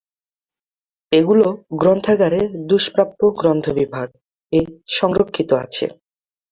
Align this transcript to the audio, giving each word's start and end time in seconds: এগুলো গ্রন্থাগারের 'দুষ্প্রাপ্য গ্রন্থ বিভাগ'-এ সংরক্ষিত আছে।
এগুলো 1.11 1.47
গ্রন্থাগারের 1.73 2.47
'দুষ্প্রাপ্য 2.59 3.19
গ্রন্থ 3.39 3.65
বিভাগ'-এ 3.79 4.59
সংরক্ষিত 4.97 5.49
আছে। 5.63 5.85